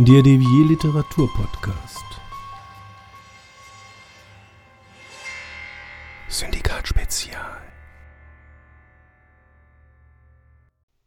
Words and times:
Der 0.00 0.22
Devier 0.22 0.64
Literatur 0.64 1.28
Podcast. 1.34 2.04
Syndikat 6.28 6.86
Spezial. 6.86 7.58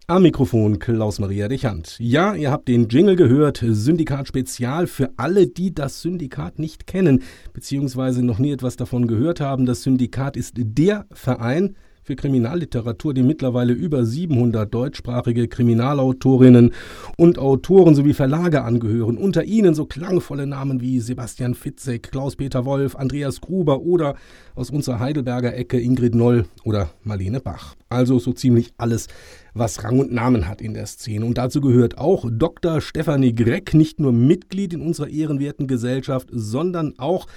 Am 0.08 0.24
Mikrofon 0.24 0.78
Klaus-Maria 0.78 1.48
Dechant. 1.48 1.96
Ja, 2.00 2.36
ihr 2.36 2.52
habt 2.52 2.68
den 2.68 2.90
Jingle 2.90 3.16
gehört, 3.16 3.64
Syndikat 3.66 4.28
Spezial 4.28 4.88
für 4.88 5.12
alle, 5.16 5.48
die 5.48 5.74
das 5.74 6.02
Syndikat 6.02 6.60
nicht 6.60 6.86
kennen, 6.86 7.24
beziehungsweise 7.54 8.26
noch 8.26 8.40
nie 8.40 8.52
etwas 8.52 8.76
davon 8.76 9.08
gehört 9.08 9.40
haben. 9.40 9.66
Das 9.66 9.84
Syndikat 9.84 10.36
ist 10.36 10.56
der 10.58 11.06
Verein, 11.14 11.78
für 12.04 12.16
Kriminalliteratur, 12.16 13.14
die 13.14 13.24
mittlerweile 13.24 13.74
über 13.74 14.06
700 14.06 14.74
deutschsprachige 14.74 15.48
Kriminalautorinnen 15.48 16.74
und 17.18 17.38
Autoren 17.38 17.96
sowie 17.96 18.14
Verlage 18.14 18.64
angehören. 18.64 19.18
Unter 19.18 19.44
ihnen 19.44 19.74
so 19.74 19.86
klangvolle 19.86 20.48
Namen 20.48 20.82
wie 20.82 21.00
Sebastian 21.00 21.54
Fitzek, 21.54 22.12
Klaus-Peter 22.12 22.66
Wolf, 22.66 22.96
Andreas 22.96 23.42
Gruber 23.42 23.82
oder 23.82 24.16
aus 24.56 24.70
unserer 24.70 25.00
Heidelberger 25.00 25.56
Ecke 25.56 25.80
Ingrid 25.80 26.16
Noll 26.16 26.46
oder 26.64 26.90
Marlene 27.04 27.40
Bach. 27.40 27.76
Also 27.90 28.20
so 28.20 28.34
ziemlich 28.34 28.74
alles, 28.78 29.08
was 29.54 29.84
Rang 29.84 30.00
und 30.00 30.12
Namen 30.12 30.48
hat 30.48 30.62
in 30.62 30.74
der 30.74 30.86
Szene. 30.86 31.26
Und 31.26 31.38
dazu 31.38 31.62
gehört 31.62 31.98
auch 31.98 32.26
Dr. 32.32 32.82
Stefanie 32.82 33.36
Greck, 33.36 33.74
nicht 33.74 34.00
nur 34.00 34.12
Mitglied 34.12 34.74
in 34.74 34.82
unserer 34.82 35.10
ehrenwerten 35.10 35.68
Gesellschaft, 35.68 36.30
sondern 36.32 36.98
auch, 36.98 37.28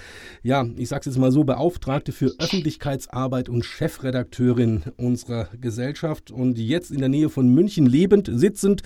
ja, 0.43 0.65
ich 0.77 0.89
sag's 0.89 1.05
jetzt 1.05 1.17
mal 1.17 1.31
so, 1.31 1.43
Beauftragte 1.43 2.11
für 2.11 2.33
Öffentlichkeitsarbeit 2.39 3.49
und 3.49 3.65
Chefredakteurin 3.65 4.83
unserer 4.97 5.49
Gesellschaft 5.59 6.31
und 6.31 6.57
jetzt 6.57 6.91
in 6.91 6.99
der 6.99 7.09
Nähe 7.09 7.29
von 7.29 7.47
München 7.47 7.85
lebend, 7.85 8.29
sitzend, 8.31 8.81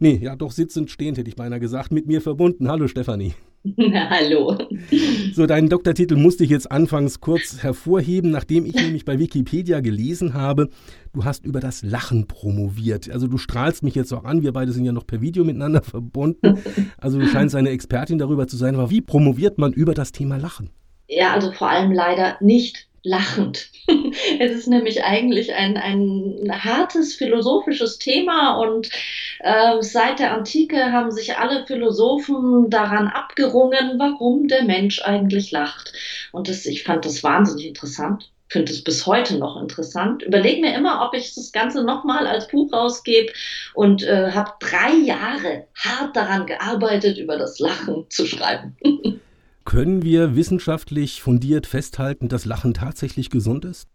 nee, 0.00 0.18
ja 0.22 0.36
doch 0.36 0.52
sitzend, 0.52 0.90
stehend 0.90 1.18
hätte 1.18 1.28
ich 1.28 1.36
beinahe 1.36 1.60
gesagt, 1.60 1.92
mit 1.92 2.06
mir 2.06 2.20
verbunden. 2.20 2.68
Hallo 2.68 2.88
Stefanie. 2.88 3.34
Hallo. 4.10 4.58
So, 5.34 5.46
deinen 5.46 5.68
Doktortitel 5.68 6.16
musste 6.16 6.42
ich 6.42 6.50
jetzt 6.50 6.70
anfangs 6.72 7.20
kurz 7.20 7.62
hervorheben, 7.62 8.30
nachdem 8.30 8.66
ich 8.66 8.74
nämlich 8.74 9.04
bei 9.04 9.18
Wikipedia 9.20 9.80
gelesen 9.80 10.34
habe, 10.34 10.68
du 11.12 11.24
hast 11.24 11.44
über 11.44 11.60
das 11.60 11.82
Lachen 11.82 12.26
promoviert. 12.26 13.08
Also 13.10 13.28
du 13.28 13.38
strahlst 13.38 13.84
mich 13.84 13.94
jetzt 13.94 14.12
auch 14.12 14.24
an, 14.24 14.42
wir 14.42 14.52
beide 14.52 14.72
sind 14.72 14.84
ja 14.84 14.92
noch 14.92 15.06
per 15.06 15.20
Video 15.20 15.44
miteinander 15.44 15.82
verbunden. 15.82 16.58
Also 16.98 17.20
du 17.20 17.26
scheinst 17.28 17.54
eine 17.54 17.70
Expertin 17.70 18.18
darüber 18.18 18.48
zu 18.48 18.56
sein, 18.56 18.74
aber 18.74 18.90
wie 18.90 19.00
promoviert 19.00 19.58
man 19.58 19.72
über 19.72 19.94
das 19.94 20.10
Thema 20.10 20.38
Lachen? 20.38 20.70
Ja, 21.08 21.32
also 21.32 21.52
vor 21.52 21.68
allem 21.68 21.92
leider 21.92 22.38
nicht 22.40 22.88
lachend. 23.02 23.68
es 24.38 24.52
ist 24.52 24.68
nämlich 24.68 25.04
eigentlich 25.04 25.54
ein, 25.54 25.76
ein 25.76 26.50
hartes 26.52 27.14
philosophisches 27.14 27.98
Thema 27.98 28.56
und 28.58 28.90
äh, 29.40 29.76
seit 29.80 30.18
der 30.18 30.32
Antike 30.32 30.92
haben 30.92 31.10
sich 31.10 31.36
alle 31.36 31.66
Philosophen 31.66 32.70
daran 32.70 33.08
abgerungen, 33.08 33.98
warum 33.98 34.48
der 34.48 34.64
Mensch 34.64 35.02
eigentlich 35.02 35.50
lacht. 35.50 35.92
Und 36.30 36.48
das, 36.48 36.66
ich 36.66 36.84
fand 36.84 37.04
das 37.04 37.22
wahnsinnig 37.22 37.66
interessant 37.66 38.30
finde 38.52 38.70
es 38.70 38.84
bis 38.84 39.06
heute 39.06 39.38
noch 39.38 39.58
interessant. 39.60 40.22
Überlege 40.22 40.60
mir 40.60 40.74
immer, 40.74 41.06
ob 41.06 41.14
ich 41.14 41.34
das 41.34 41.52
Ganze 41.52 41.82
nochmal 41.82 42.26
als 42.26 42.48
Buch 42.48 42.70
rausgebe 42.70 43.32
und 43.72 44.02
äh, 44.02 44.30
habe 44.30 44.52
drei 44.60 44.92
Jahre 44.92 45.66
hart 45.74 46.14
daran 46.14 46.44
gearbeitet, 46.46 47.16
über 47.16 47.38
das 47.38 47.58
Lachen 47.58 48.04
zu 48.10 48.26
schreiben. 48.26 48.76
Können 49.64 50.02
wir 50.02 50.36
wissenschaftlich 50.36 51.22
fundiert 51.22 51.66
festhalten, 51.66 52.28
dass 52.28 52.44
Lachen 52.44 52.74
tatsächlich 52.74 53.30
gesund 53.30 53.64
ist? 53.64 53.88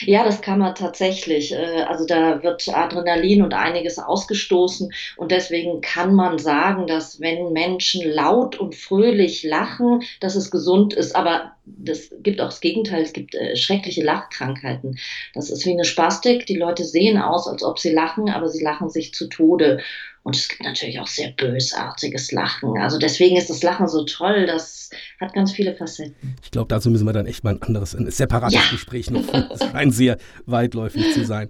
Ja, 0.00 0.24
das 0.24 0.42
kann 0.42 0.58
man 0.58 0.74
tatsächlich. 0.74 1.52
Äh, 1.52 1.82
also 1.88 2.06
da 2.06 2.42
wird 2.42 2.68
Adrenalin 2.68 3.42
und 3.42 3.54
einiges 3.54 3.98
ausgestoßen 3.98 4.92
und 5.16 5.30
deswegen 5.30 5.80
kann 5.80 6.14
man 6.14 6.38
sagen, 6.38 6.86
dass 6.86 7.20
wenn 7.20 7.52
Menschen 7.52 8.08
laut 8.10 8.56
und 8.56 8.74
fröhlich 8.74 9.44
lachen, 9.44 10.02
dass 10.20 10.34
es 10.34 10.50
gesund 10.50 10.92
ist. 10.92 11.14
Aber 11.14 11.52
das 11.66 12.10
gibt 12.22 12.40
auch 12.40 12.46
das 12.46 12.60
Gegenteil. 12.60 13.02
Es 13.02 13.12
gibt 13.12 13.34
äh, 13.34 13.56
schreckliche 13.56 14.02
Lachkrankheiten. 14.02 14.98
Das 15.34 15.50
ist 15.50 15.66
wie 15.66 15.72
eine 15.72 15.84
Spastik. 15.84 16.46
Die 16.46 16.56
Leute 16.56 16.84
sehen 16.84 17.18
aus, 17.18 17.48
als 17.48 17.62
ob 17.62 17.78
sie 17.78 17.92
lachen, 17.92 18.30
aber 18.30 18.48
sie 18.48 18.62
lachen 18.62 18.88
sich 18.88 19.12
zu 19.12 19.28
Tode. 19.28 19.80
Und 20.22 20.34
es 20.34 20.48
gibt 20.48 20.64
natürlich 20.64 20.98
auch 20.98 21.06
sehr 21.06 21.30
bösartiges 21.30 22.32
Lachen. 22.32 22.76
Also 22.78 22.98
deswegen 22.98 23.36
ist 23.36 23.48
das 23.48 23.62
Lachen 23.62 23.86
so 23.86 24.04
toll. 24.04 24.46
Das 24.46 24.90
hat 25.20 25.32
ganz 25.34 25.52
viele 25.52 25.72
Facetten. 25.76 26.34
Ich 26.42 26.50
glaube, 26.50 26.66
dazu 26.68 26.90
müssen 26.90 27.06
wir 27.06 27.12
dann 27.12 27.26
echt 27.26 27.44
mal 27.44 27.54
ein 27.54 27.62
anderes, 27.62 27.94
ein 27.94 28.10
separates 28.10 28.54
ja. 28.54 28.70
Gespräch 28.72 29.08
noch 29.08 29.22
führen. 29.22 29.48
Es 29.52 29.60
scheint 29.60 29.94
sehr 29.94 30.16
weitläufig 30.46 31.12
zu 31.12 31.24
sein. 31.24 31.48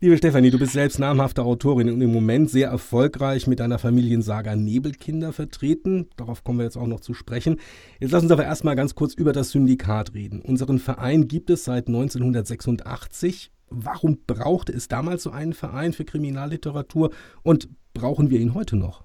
Liebe 0.00 0.16
Stefanie, 0.18 0.50
du 0.50 0.58
bist 0.58 0.72
selbst 0.72 0.98
namhafte 0.98 1.42
Autorin 1.42 1.90
und 1.90 2.00
im 2.00 2.12
Moment 2.12 2.50
sehr 2.50 2.68
erfolgreich 2.68 3.46
mit 3.46 3.60
deiner 3.60 3.78
Familiensaga 3.78 4.56
Nebelkinder 4.56 5.32
vertreten. 5.32 6.08
Darauf 6.16 6.44
kommen 6.44 6.58
wir 6.58 6.64
jetzt 6.64 6.76
auch 6.76 6.86
noch 6.86 7.00
zu 7.00 7.14
sprechen. 7.14 7.60
Jetzt 8.00 8.12
lass 8.12 8.22
uns 8.22 8.32
aber 8.32 8.44
erstmal 8.44 8.74
ganz 8.74 8.94
kurz 8.94 9.14
über 9.14 9.32
das 9.32 9.50
Syndikat 9.54 10.14
reden. 10.14 10.42
Unseren 10.42 10.78
Verein 10.78 11.26
gibt 11.26 11.48
es 11.48 11.64
seit 11.64 11.86
1986 11.88 13.50
Warum 13.70 14.18
brauchte 14.26 14.72
es 14.72 14.88
damals 14.88 15.24
so 15.24 15.30
einen 15.30 15.52
Verein 15.52 15.92
für 15.92 16.04
Kriminalliteratur 16.04 17.10
und 17.42 17.68
brauchen 17.92 18.30
wir 18.30 18.38
ihn 18.38 18.54
heute 18.54 18.76
noch? 18.76 19.04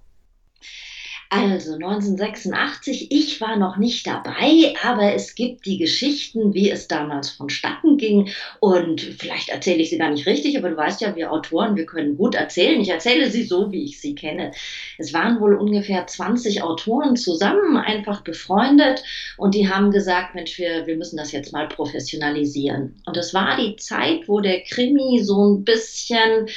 Also 1.32 1.76
1986, 1.76 3.12
ich 3.12 3.40
war 3.40 3.56
noch 3.56 3.78
nicht 3.78 4.08
dabei, 4.08 4.74
aber 4.84 5.14
es 5.14 5.36
gibt 5.36 5.68
die 5.68 5.78
Geschichten, 5.78 6.56
wie 6.56 6.72
es 6.72 6.88
damals 6.88 7.30
vonstatten 7.30 7.98
ging. 7.98 8.32
Und 8.60 9.00
vielleicht 9.02 9.50
erzähle 9.50 9.84
ich 9.84 9.92
sie 9.92 10.00
gar 10.00 10.10
nicht 10.10 10.26
richtig, 10.26 10.58
aber 10.58 10.72
du 10.72 10.78
weißt 10.78 11.02
ja, 11.02 11.16
wir 11.16 11.32
Autoren, 11.32 11.76
wir 11.76 11.86
können 11.86 12.18
gut 12.18 12.34
erzählen. 12.34 12.82
Ich 12.82 12.90
erzähle 12.90 13.30
sie 13.30 13.44
so, 13.44 13.72
wie 13.72 13.86
ich 13.86 14.02
sie 14.02 14.16
kenne. 14.16 14.54
Es 14.98 15.14
waren 15.14 15.40
wohl 15.40 15.54
ungefähr 15.54 16.08
20 16.08 16.64
Autoren 16.64 17.16
zusammen, 17.16 17.78
einfach 17.78 18.22
befreundet. 18.22 19.04
Und 19.38 19.54
die 19.54 19.70
haben 19.70 19.92
gesagt, 19.92 20.34
Mensch, 20.34 20.58
wir, 20.58 20.88
wir 20.88 20.98
müssen 20.98 21.18
das 21.18 21.32
jetzt 21.32 21.54
mal 21.54 21.68
professionalisieren. 21.68 23.04
Und 23.06 23.18
es 23.18 23.36
war 23.36 23.56
die 23.56 23.76
Zeit, 23.76 24.28
wo 24.28 24.40
der 24.40 24.62
Krimi 24.62 25.20
so 25.24 25.48
ein 25.48 25.64
bisschen 25.64 26.48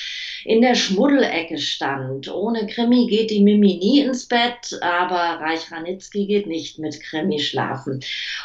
in 0.47 0.63
der 0.63 0.75
Schmuddelecke 0.75 1.59
stand. 1.59 2.33
Ohne 2.33 2.67
Krimi 2.67 3.07
geht 3.07 3.31
die 3.31 3.43
Mimi 3.43 3.77
nie 3.77 4.01
ins 4.01 4.27
Bett 4.27 4.62
aber 4.81 5.41
Reich 5.41 5.71
Ranitzky 5.71 6.27
geht 6.27 6.47
nicht 6.47 6.79
mit 6.79 7.01
Krimi 7.01 7.39
schlafen. 7.39 8.01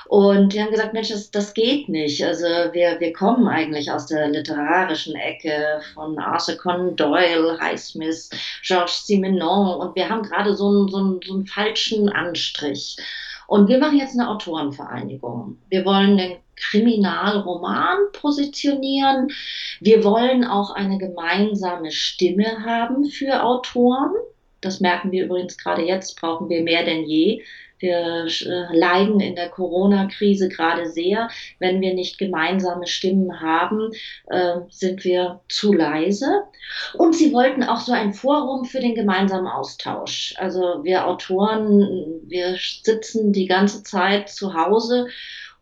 Und 0.08 0.54
die 0.54 0.62
haben 0.62 0.72
gesagt, 0.72 0.94
Mensch, 0.94 1.10
das, 1.10 1.32
das 1.32 1.54
geht 1.54 1.90
nicht. 1.90 2.24
Also 2.24 2.46
wir, 2.46 3.00
wir 3.00 3.14
kommen 3.14 3.48
eigentlich 3.48 3.92
aus 3.92 4.08
der 4.08 4.28
literarischen 4.30 5.16
Ecke 5.16 5.82
von 5.94 6.18
Arthur 6.18 6.56
Conan 6.56 6.96
Doyle, 6.96 7.60
Highsmith, 7.60 8.30
Georges 8.64 9.06
Simenon 9.06 9.82
und 9.82 9.96
wir 9.96 10.10
haben 10.10 10.24
gerade 10.24 10.56
so 10.56 10.68
einen, 10.68 10.88
so, 10.88 10.98
einen, 10.98 11.20
so 11.26 11.34
einen 11.34 11.46
falschen 11.46 12.10
Anstrich. 12.10 12.98
Und 13.48 13.70
wir 13.70 13.80
machen 13.80 13.98
jetzt 13.98 14.18
eine 14.18 14.30
Autorenvereinigung. 14.30 15.58
Wir 15.70 15.86
wollen 15.86 16.18
den 16.18 16.38
Kriminalroman 16.58 17.98
positionieren. 18.12 19.30
Wir 19.80 20.04
wollen 20.04 20.44
auch 20.44 20.72
eine 20.72 20.98
gemeinsame 20.98 21.92
Stimme 21.92 22.66
haben 22.66 23.06
für 23.06 23.44
Autoren. 23.44 24.12
Das 24.62 24.80
merken 24.80 25.12
wir 25.12 25.26
übrigens 25.26 25.58
gerade 25.58 25.84
jetzt, 25.84 26.20
brauchen 26.20 26.50
wir 26.50 26.62
mehr 26.64 26.84
denn 26.84 27.06
je. 27.06 27.42
Wir 27.80 28.26
äh, 28.26 28.76
leiden 28.76 29.20
in 29.20 29.36
der 29.36 29.50
Corona-Krise 29.50 30.50
gerade 30.50 30.90
sehr. 30.90 31.30
Wenn 31.60 31.80
wir 31.82 31.94
nicht 31.94 32.18
gemeinsame 32.18 32.88
Stimmen 32.88 33.40
haben, 33.40 33.92
äh, 34.28 34.62
sind 34.70 35.04
wir 35.04 35.42
zu 35.48 35.74
leise. 35.74 36.44
Und 36.96 37.16
sie 37.16 37.32
wollten 37.34 37.64
auch 37.64 37.80
so 37.80 37.92
ein 37.92 38.14
Forum 38.14 38.66
für 38.66 38.80
den 38.80 38.96
gemeinsamen 38.96 39.48
Austausch. 39.48 40.34
Also 40.38 40.84
wir 40.84 41.08
Autoren, 41.08 42.22
wir 42.26 42.58
sitzen 42.84 43.32
die 43.32 43.46
ganze 43.46 43.84
Zeit 43.84 44.30
zu 44.30 44.56
Hause 44.56 45.08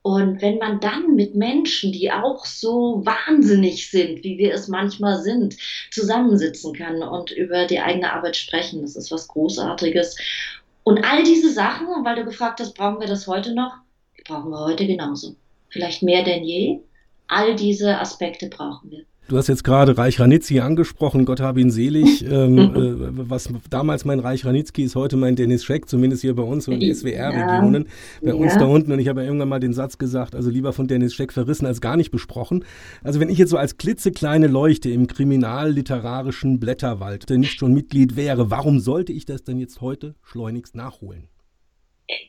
und 0.06 0.40
wenn 0.44 0.60
man 0.60 0.80
dann 0.80 1.16
mit 1.16 1.34
Menschen, 1.34 1.92
die 1.92 2.12
auch 2.12 2.46
so 2.46 3.02
wahnsinnig 3.04 3.90
sind, 3.90 4.24
wie 4.24 4.38
wir 4.38 4.54
es 4.54 4.68
manchmal 4.68 5.20
sind, 5.20 5.58
zusammensitzen 5.90 6.76
kann 6.76 7.02
und 7.02 7.32
über 7.32 7.66
die 7.66 7.80
eigene 7.80 8.14
Arbeit 8.14 8.36
sprechen, 8.36 8.84
das 8.84 8.96
ist 8.96 9.10
was 9.10 9.28
Großartiges. 9.28 10.16
Und 10.84 11.04
all 11.04 11.24
diese 11.24 11.52
Sachen, 11.52 11.88
weil 12.06 12.18
du 12.18 12.24
gefragt 12.24 12.60
hast, 12.60 12.76
brauchen 12.76 13.00
wir 13.00 13.08
das 13.08 13.26
heute 13.26 13.56
noch? 13.56 13.78
Die 14.16 14.22
brauchen 14.22 14.52
wir 14.52 14.60
heute 14.60 14.86
genauso. 14.86 15.36
Vielleicht 15.70 16.04
mehr 16.04 16.24
denn 16.24 16.44
je. 16.44 16.82
All 17.28 17.56
diese 17.56 18.00
Aspekte 18.00 18.48
brauchen 18.48 18.92
wir. 18.92 19.06
Du 19.28 19.38
hast 19.38 19.48
jetzt 19.48 19.64
gerade 19.64 19.98
Reich 19.98 20.20
Ranitzky 20.20 20.60
angesprochen, 20.60 21.26
Gott 21.26 21.40
habe 21.40 21.60
ihn 21.60 21.72
selig. 21.72 22.24
ähm, 22.30 22.58
äh, 22.60 23.30
was 23.30 23.50
damals 23.72 24.06
mein 24.06 24.20
Reich 24.20 24.46
Ranitzky 24.46 24.84
ist, 24.84 24.96
heute 24.96 25.18
mein 25.18 25.36
Dennis 25.36 25.64
Scheck, 25.64 25.90
zumindest 25.90 26.22
hier 26.22 26.36
bei 26.36 26.44
uns 26.44 26.68
in 26.68 26.80
den 26.80 26.94
SWR-Regionen, 26.94 27.88
bei 28.22 28.28
ja. 28.30 28.34
uns 28.36 28.54
da 28.54 28.66
unten. 28.66 28.92
Und 28.92 29.00
ich 29.00 29.08
habe 29.08 29.22
ja 29.22 29.28
irgendwann 29.28 29.50
mal 29.50 29.60
den 29.60 29.74
Satz 29.74 29.98
gesagt, 29.98 30.36
also 30.36 30.52
lieber 30.52 30.74
von 30.74 30.88
Dennis 30.88 31.16
Scheck 31.16 31.34
verrissen 31.34 31.66
als 31.66 31.82
gar 31.82 31.98
nicht 31.98 32.12
besprochen. 32.12 32.64
Also 33.04 33.20
wenn 33.20 33.30
ich 33.30 33.40
jetzt 33.40 33.50
so 33.50 33.58
als 33.58 33.78
klitzekleine 33.78 34.48
Leuchte 34.48 34.92
im 34.92 35.08
kriminalliterarischen 35.08 36.60
Blätterwald 36.60 37.28
nicht 37.32 37.58
schon 37.58 37.74
Mitglied 37.74 38.16
wäre, 38.16 38.52
warum 38.52 38.80
sollte 38.80 39.12
ich 39.12 39.26
das 39.26 39.44
denn 39.44 39.58
jetzt 39.58 39.82
heute 39.82 40.14
schleunigst 40.22 40.76
nachholen? 40.76 41.30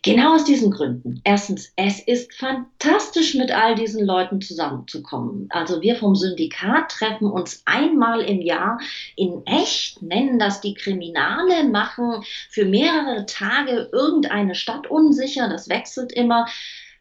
Genau 0.02 0.34
aus 0.34 0.44
diesen 0.44 0.70
Gründen. 0.70 1.20
Erstens, 1.22 1.70
es 1.76 2.00
ist 2.00 2.34
fantastisch, 2.34 3.34
mit 3.34 3.50
all 3.50 3.74
diesen 3.74 4.06
Leuten 4.06 4.40
zusammenzukommen. 4.40 5.48
Also 5.50 5.82
wir 5.82 5.96
vom 5.96 6.14
Syndikat 6.14 6.90
treffen 6.90 7.26
uns 7.26 7.60
einmal 7.66 8.22
im 8.22 8.40
Jahr 8.40 8.78
in 9.16 9.44
echt, 9.44 10.00
nennen 10.00 10.38
das 10.38 10.62
die 10.62 10.72
Kriminale, 10.72 11.64
machen 11.64 12.22
für 12.48 12.64
mehrere 12.64 13.26
Tage 13.26 13.90
irgendeine 13.92 14.54
Stadt 14.54 14.86
unsicher, 14.86 15.50
das 15.50 15.68
wechselt 15.68 16.10
immer 16.10 16.46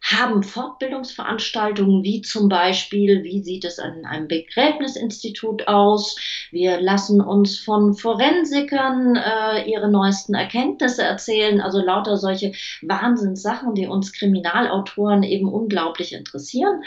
haben 0.05 0.43
Fortbildungsveranstaltungen 0.43 2.03
wie 2.03 2.21
zum 2.21 2.47
Beispiel, 2.47 3.23
wie 3.23 3.41
sieht 3.41 3.65
es 3.65 3.79
an 3.79 4.05
einem 4.05 4.27
Begräbnisinstitut 4.27 5.67
aus? 5.67 6.15
Wir 6.51 6.79
lassen 6.79 7.21
uns 7.21 7.57
von 7.57 7.95
Forensikern 7.95 9.15
äh, 9.15 9.69
ihre 9.69 9.89
neuesten 9.89 10.35
Erkenntnisse 10.35 11.01
erzählen, 11.01 11.59
also 11.59 11.79
lauter 11.79 12.17
solche 12.17 12.51
Wahnsinnssachen, 12.83 13.73
die 13.73 13.87
uns 13.87 14.13
Kriminalautoren 14.13 15.23
eben 15.23 15.51
unglaublich 15.51 16.13
interessieren. 16.13 16.83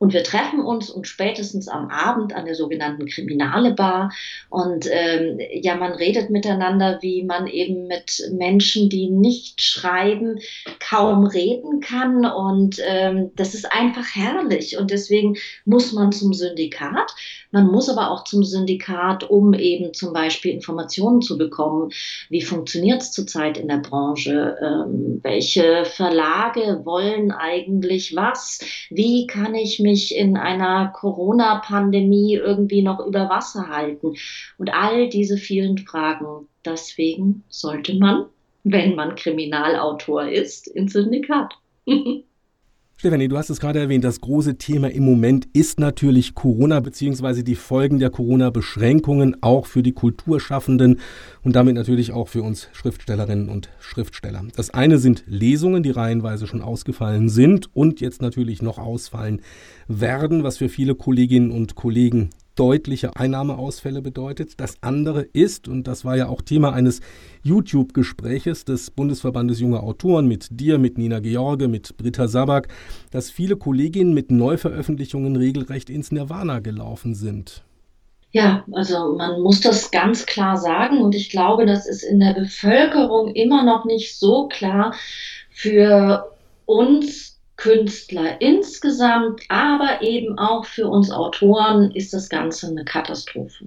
Und 0.00 0.14
wir 0.14 0.24
treffen 0.24 0.60
uns 0.60 0.88
und 0.88 1.06
spätestens 1.06 1.68
am 1.68 1.90
Abend 1.90 2.34
an 2.34 2.46
der 2.46 2.54
sogenannten 2.54 3.04
Kriminale 3.04 3.74
Bar. 3.74 4.10
Und 4.48 4.88
ähm, 4.90 5.38
ja, 5.52 5.76
man 5.76 5.92
redet 5.92 6.30
miteinander, 6.30 7.00
wie 7.02 7.22
man 7.22 7.46
eben 7.46 7.86
mit 7.86 8.22
Menschen, 8.32 8.88
die 8.88 9.10
nicht 9.10 9.60
schreiben, 9.60 10.38
kaum 10.78 11.26
reden 11.26 11.80
kann. 11.80 12.24
Und 12.24 12.80
ähm, 12.82 13.32
das 13.36 13.52
ist 13.52 13.70
einfach 13.70 14.06
herrlich. 14.14 14.78
Und 14.78 14.90
deswegen 14.90 15.36
muss 15.66 15.92
man 15.92 16.12
zum 16.12 16.32
Syndikat. 16.32 17.14
Man 17.50 17.66
muss 17.66 17.88
aber 17.90 18.10
auch 18.10 18.24
zum 18.24 18.44
Syndikat, 18.44 19.28
um 19.28 19.52
eben 19.54 19.92
zum 19.92 20.12
Beispiel 20.12 20.52
Informationen 20.52 21.20
zu 21.20 21.36
bekommen. 21.36 21.90
Wie 22.28 22.42
funktioniert 22.42 23.02
es 23.02 23.12
zurzeit 23.12 23.58
in 23.58 23.68
der 23.68 23.78
Branche? 23.78 24.56
Ähm, 24.62 25.20
welche 25.22 25.84
Verlage 25.84 26.82
wollen 26.84 27.32
eigentlich 27.32 28.14
was? 28.16 28.60
Wie 28.88 29.26
kann 29.26 29.54
ich 29.54 29.78
mich 29.90 30.16
in 30.16 30.36
einer 30.36 30.88
Corona-Pandemie 30.88 32.34
irgendwie 32.34 32.82
noch 32.82 33.04
über 33.04 33.28
Wasser 33.28 33.68
halten? 33.68 34.14
Und 34.58 34.72
all 34.72 35.08
diese 35.08 35.36
vielen 35.36 35.78
Fragen. 35.78 36.46
Deswegen 36.64 37.44
sollte 37.48 37.94
man, 37.94 38.26
wenn 38.64 38.94
man 38.94 39.16
Kriminalautor 39.16 40.28
ist, 40.28 40.68
ins 40.68 40.92
Syndikat. 40.92 41.54
Stefanie, 43.00 43.28
du 43.28 43.38
hast 43.38 43.48
es 43.48 43.60
gerade 43.60 43.78
erwähnt, 43.78 44.04
das 44.04 44.20
große 44.20 44.58
Thema 44.58 44.90
im 44.90 45.06
Moment 45.06 45.48
ist 45.54 45.80
natürlich 45.80 46.34
Corona 46.34 46.80
bzw. 46.80 47.42
die 47.42 47.54
Folgen 47.54 47.98
der 47.98 48.10
Corona-Beschränkungen 48.10 49.38
auch 49.40 49.64
für 49.64 49.82
die 49.82 49.92
Kulturschaffenden 49.92 51.00
und 51.42 51.56
damit 51.56 51.76
natürlich 51.76 52.12
auch 52.12 52.28
für 52.28 52.42
uns 52.42 52.68
Schriftstellerinnen 52.72 53.48
und 53.48 53.70
Schriftsteller. 53.80 54.44
Das 54.54 54.68
eine 54.74 54.98
sind 54.98 55.24
Lesungen, 55.26 55.82
die 55.82 55.92
reihenweise 55.92 56.46
schon 56.46 56.60
ausgefallen 56.60 57.30
sind 57.30 57.74
und 57.74 58.02
jetzt 58.02 58.20
natürlich 58.20 58.60
noch 58.60 58.76
ausfallen 58.76 59.40
werden, 59.88 60.44
was 60.44 60.58
für 60.58 60.68
viele 60.68 60.94
Kolleginnen 60.94 61.52
und 61.52 61.76
Kollegen 61.76 62.28
deutliche 62.60 63.16
Einnahmeausfälle 63.16 64.02
bedeutet. 64.02 64.60
Das 64.60 64.74
andere 64.82 65.22
ist, 65.22 65.66
und 65.66 65.88
das 65.88 66.04
war 66.04 66.18
ja 66.18 66.28
auch 66.28 66.42
Thema 66.42 66.74
eines 66.74 67.00
YouTube-Gespräches 67.42 68.66
des 68.66 68.90
Bundesverbandes 68.90 69.60
junger 69.60 69.82
Autoren 69.82 70.28
mit 70.28 70.48
dir, 70.50 70.78
mit 70.78 70.98
Nina 70.98 71.20
George, 71.20 71.68
mit 71.68 71.96
Britta 71.96 72.28
Sabak, 72.28 72.68
dass 73.12 73.30
viele 73.30 73.56
Kolleginnen 73.56 74.12
mit 74.12 74.30
Neuveröffentlichungen 74.30 75.36
regelrecht 75.36 75.88
ins 75.88 76.12
Nirvana 76.12 76.58
gelaufen 76.58 77.14
sind. 77.14 77.64
Ja, 78.32 78.62
also 78.72 79.16
man 79.16 79.40
muss 79.40 79.62
das 79.62 79.90
ganz 79.90 80.26
klar 80.26 80.58
sagen 80.58 80.98
und 80.98 81.14
ich 81.14 81.30
glaube, 81.30 81.64
das 81.64 81.88
ist 81.88 82.02
in 82.02 82.20
der 82.20 82.34
Bevölkerung 82.34 83.34
immer 83.34 83.64
noch 83.64 83.86
nicht 83.86 84.18
so 84.18 84.48
klar 84.48 84.94
für 85.50 86.30
uns 86.66 87.39
Künstler 87.60 88.40
insgesamt, 88.40 89.42
aber 89.50 90.00
eben 90.00 90.38
auch 90.38 90.64
für 90.64 90.88
uns 90.88 91.10
Autoren 91.10 91.90
ist 91.90 92.14
das 92.14 92.30
Ganze 92.30 92.68
eine 92.68 92.86
Katastrophe. 92.86 93.66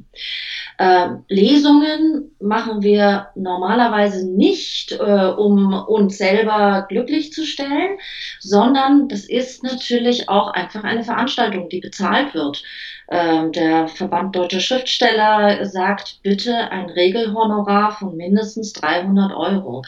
Äh, 0.80 1.10
Lesungen 1.30 2.32
machen 2.40 2.82
wir 2.82 3.28
normalerweise 3.36 4.28
nicht, 4.28 4.94
äh, 4.94 5.28
um 5.38 5.74
uns 5.74 6.18
selber 6.18 6.88
glücklich 6.90 7.34
zu 7.34 7.46
stellen, 7.46 8.00
sondern 8.40 9.10
das 9.10 9.26
ist 9.26 9.64
natürlich 9.64 10.28
auch 10.28 10.48
einfach 10.48 10.84
eine 10.84 11.04
Veranstaltung, 11.04 11.70
die 11.70 11.80
bezahlt 11.80 12.34
wird. 12.34 12.64
Ähm, 13.12 13.52
der 13.52 13.88
Verband 13.90 14.36
Deutscher 14.36 14.60
Schriftsteller 14.62 15.66
sagt 15.66 16.20
bitte 16.24 16.72
ein 16.72 16.90
Regelhonorar 16.90 17.92
von 17.92 18.18
mindestens 18.18 18.74
300 18.74 19.36
Euro. 19.36 19.84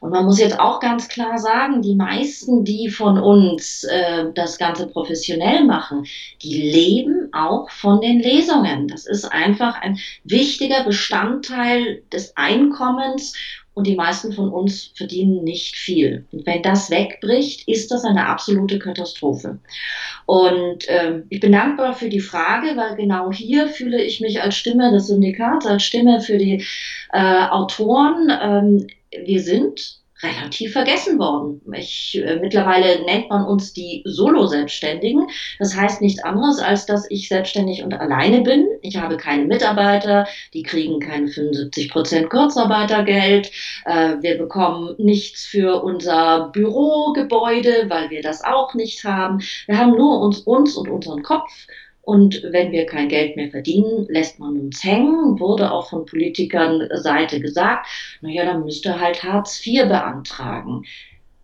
Und 0.00 0.10
man 0.10 0.24
muss 0.24 0.40
jetzt 0.40 0.58
auch 0.58 0.80
ganz 0.80 1.08
klar 1.08 1.38
sagen, 1.38 1.82
die 1.82 1.94
meisten, 1.94 2.64
die 2.64 2.88
von 2.88 3.18
uns 3.18 3.41
äh, 3.48 4.24
das 4.34 4.58
Ganze 4.58 4.86
professionell 4.86 5.64
machen, 5.64 6.06
die 6.42 6.60
leben 6.60 7.28
auch 7.32 7.70
von 7.70 8.00
den 8.00 8.20
Lesungen. 8.20 8.88
Das 8.88 9.06
ist 9.06 9.24
einfach 9.24 9.80
ein 9.80 9.98
wichtiger 10.24 10.84
Bestandteil 10.84 12.02
des 12.12 12.36
Einkommens 12.36 13.34
und 13.74 13.86
die 13.86 13.96
meisten 13.96 14.32
von 14.32 14.50
uns 14.50 14.92
verdienen 14.94 15.44
nicht 15.44 15.76
viel. 15.76 16.26
Und 16.30 16.46
wenn 16.46 16.62
das 16.62 16.90
wegbricht, 16.90 17.66
ist 17.68 17.90
das 17.90 18.04
eine 18.04 18.26
absolute 18.26 18.78
Katastrophe. 18.78 19.58
Und 20.26 20.84
ähm, 20.88 21.24
ich 21.30 21.40
bin 21.40 21.52
dankbar 21.52 21.94
für 21.94 22.10
die 22.10 22.20
Frage, 22.20 22.76
weil 22.76 22.96
genau 22.96 23.32
hier 23.32 23.68
fühle 23.68 24.02
ich 24.02 24.20
mich 24.20 24.42
als 24.42 24.56
Stimme 24.56 24.92
des 24.92 25.06
Syndikats, 25.06 25.66
als 25.66 25.84
Stimme 25.84 26.20
für 26.20 26.36
die 26.36 26.64
äh, 27.12 27.46
Autoren. 27.48 28.30
Ähm, 28.42 28.86
wir 29.24 29.42
sind 29.42 30.01
relativ 30.22 30.72
vergessen 30.72 31.18
worden. 31.18 31.60
Ich, 31.74 32.20
äh, 32.24 32.36
mittlerweile 32.36 33.04
nennt 33.04 33.28
man 33.28 33.44
uns 33.44 33.72
die 33.72 34.02
Solo-Selbstständigen. 34.04 35.26
Das 35.58 35.76
heißt 35.76 36.00
nichts 36.00 36.22
anderes, 36.22 36.58
als 36.60 36.86
dass 36.86 37.10
ich 37.10 37.28
selbstständig 37.28 37.82
und 37.82 37.94
alleine 37.94 38.42
bin. 38.42 38.68
Ich 38.82 38.96
habe 38.96 39.16
keine 39.16 39.44
Mitarbeiter, 39.44 40.26
die 40.54 40.62
kriegen 40.62 41.00
kein 41.00 41.28
75 41.28 41.90
Prozent 41.90 42.30
Kurzarbeitergeld. 42.30 43.50
Äh, 43.84 44.16
wir 44.20 44.38
bekommen 44.38 44.94
nichts 44.98 45.44
für 45.44 45.82
unser 45.82 46.50
Bürogebäude, 46.52 47.86
weil 47.88 48.10
wir 48.10 48.22
das 48.22 48.44
auch 48.44 48.74
nicht 48.74 49.04
haben. 49.04 49.40
Wir 49.66 49.78
haben 49.78 49.96
nur 49.96 50.20
uns, 50.20 50.40
uns 50.40 50.76
und 50.76 50.88
unseren 50.88 51.22
Kopf 51.22 51.50
und 52.02 52.42
wenn 52.50 52.72
wir 52.72 52.84
kein 52.86 53.08
Geld 53.08 53.36
mehr 53.36 53.50
verdienen, 53.50 54.06
lässt 54.08 54.40
man 54.40 54.58
uns 54.58 54.82
hängen, 54.82 55.38
wurde 55.38 55.70
auch 55.70 55.88
von 55.88 56.04
Politikern 56.04 56.88
Seite 56.94 57.40
gesagt, 57.40 57.86
naja, 58.20 58.44
dann 58.44 58.64
müsste 58.64 58.98
halt 58.98 59.22
Hartz 59.22 59.64
IV 59.64 59.86
beantragen. 59.86 60.84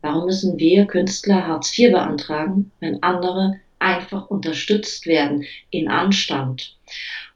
Warum 0.02 0.26
müssen 0.26 0.58
wir 0.58 0.86
Künstler 0.86 1.46
Hartz 1.46 1.78
IV 1.78 1.92
beantragen, 1.92 2.72
wenn 2.80 3.02
andere 3.04 3.60
einfach 3.78 4.28
unterstützt 4.30 5.06
werden 5.06 5.44
in 5.70 5.88
Anstand? 5.88 6.76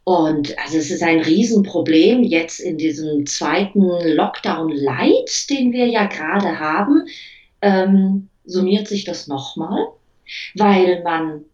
Und 0.03 0.59
also 0.59 0.79
es 0.79 0.91
ist 0.91 1.03
ein 1.05 1.21
Riesenproblem 1.21 2.25
jetzt 2.25 2.59
in 2.59 2.77
diesem 2.77 3.25
zweiten 3.27 3.89
Lockdown 3.89 4.71
Light, 4.71 5.49
den 5.49 5.73
wir 5.73 5.87
ja 5.87 6.07
gerade 6.07 6.59
haben, 6.59 7.07
ähm, 7.61 8.29
summiert 8.45 8.89
sich 8.89 9.05
das 9.05 9.29
nochmal, 9.29 9.87
weil 10.57 11.05
man 11.05 11.45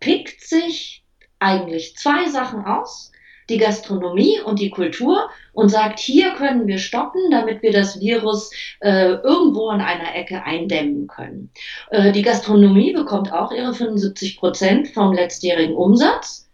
pickt 0.00 0.42
sich 0.42 1.02
eigentlich 1.38 1.96
zwei 1.96 2.28
Sachen 2.28 2.64
aus, 2.64 3.12
die 3.48 3.58
Gastronomie 3.58 4.40
und 4.40 4.58
die 4.58 4.70
Kultur 4.70 5.30
und 5.52 5.70
sagt, 5.70 5.98
hier 5.98 6.32
können 6.34 6.66
wir 6.66 6.78
stoppen, 6.78 7.30
damit 7.30 7.62
wir 7.62 7.72
das 7.72 7.98
Virus 7.98 8.50
äh, 8.80 9.12
irgendwo 9.12 9.68
an 9.68 9.80
einer 9.80 10.14
Ecke 10.14 10.42
eindämmen 10.44 11.06
können. 11.06 11.50
Äh, 11.90 12.12
die 12.12 12.22
Gastronomie 12.22 12.92
bekommt 12.92 13.32
auch 13.32 13.50
ihre 13.52 13.72
75 13.72 14.38
Prozent 14.38 14.88
vom 14.88 15.14
letztjährigen 15.14 15.74
Umsatz. 15.74 16.48